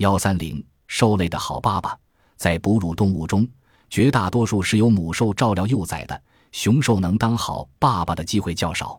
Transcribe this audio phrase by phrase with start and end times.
[0.00, 1.94] 幺三零，兽类的好爸爸，
[2.36, 3.46] 在哺乳动物中，
[3.90, 8.98] 绝大多数是由母兽照料幼崽的，雄兽能当好爸爸的机会较少。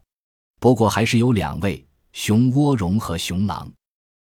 [0.59, 1.83] 不过还是有两位
[2.13, 3.67] 熊涡绒和熊狼。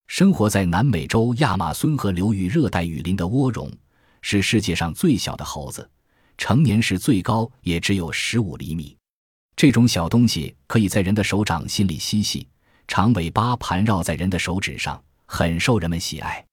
[0.07, 3.73] 生活在南美洲亚马孙河流域热带雨林的涡绒，
[4.21, 5.91] 是世界上最小的猴子，
[6.37, 8.95] 成年时最高也只有十五厘米。
[9.57, 12.47] 这种小东西可以在人的手掌心里嬉戏，
[12.87, 16.45] 长尾巴盘绕在人的手指上，很受人们喜爱。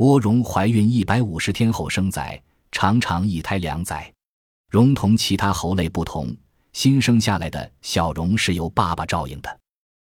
[0.00, 4.10] 涡绒怀孕一百五十天后生崽，常常一胎两崽。
[4.70, 6.34] 绒同其他猴类不同，
[6.72, 9.60] 新生下来的小绒是由爸爸照应的。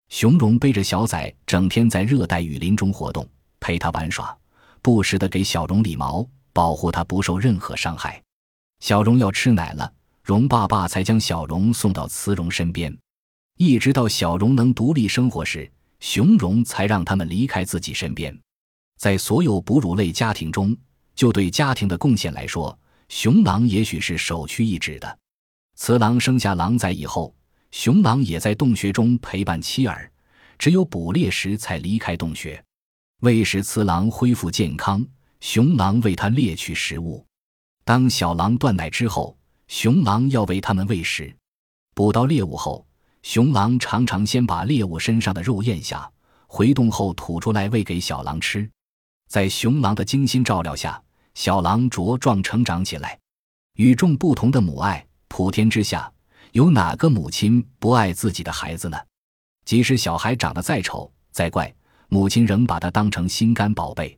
[0.08, 3.24] 雄绒背着小崽，整天在热带雨林中活动，
[3.60, 4.36] 陪它玩耍，
[4.82, 8.20] 不时地给小绒理毛，保护它不受任何伤害。
[8.80, 9.92] 小绒要吃奶了。
[10.24, 12.92] 荣爸爸才将小荣送到雌荣身边，
[13.58, 15.70] 一直到小荣能独立生活时，
[16.00, 18.36] 雄荣才让他们离开自己身边。
[18.96, 20.76] 在所有哺乳类家庭中，
[21.14, 22.76] 就对家庭的贡献来说，
[23.08, 25.18] 雄狼也许是首屈一指的。
[25.76, 27.34] 雌狼生下狼崽以后，
[27.70, 30.10] 雄狼也在洞穴中陪伴妻儿，
[30.58, 32.62] 只有捕猎时才离开洞穴。
[33.20, 35.04] 为使雌狼恢复健康，
[35.40, 37.24] 雄狼为它猎取食物。
[37.84, 39.36] 当小狼断奶之后，
[39.68, 41.34] 雄狼要为它们喂食，
[41.94, 42.86] 捕到猎物后，
[43.22, 46.10] 雄狼常常先把猎物身上的肉咽下，
[46.46, 48.70] 回洞后吐出来喂给小狼吃。
[49.34, 51.02] 在雄狼的精心照料下，
[51.34, 53.18] 小狼茁壮成长起来。
[53.74, 56.08] 与众不同的母爱，普天之下
[56.52, 58.96] 有哪个母亲不爱自己的孩子呢？
[59.64, 61.74] 即使小孩长得再丑再怪，
[62.08, 64.16] 母亲仍把他当成心肝宝贝。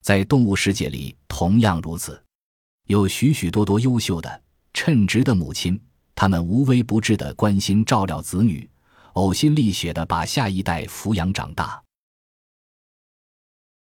[0.00, 2.22] 在动物世界里同样如此，
[2.86, 4.42] 有许许多多优秀的。
[4.72, 5.76] 称职的母亲，
[6.14, 8.70] 他们无微不至的关心照料子女，
[9.14, 11.82] 呕心沥血的把下一代抚养长大。